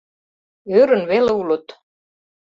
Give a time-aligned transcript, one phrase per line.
[0.79, 1.67] Ӧрын веле улыт.